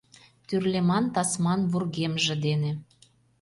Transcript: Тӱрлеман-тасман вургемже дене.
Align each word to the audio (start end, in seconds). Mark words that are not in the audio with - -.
Тӱрлеман-тасман 0.47 1.61
вургемже 1.71 2.35
дене. 2.45 2.71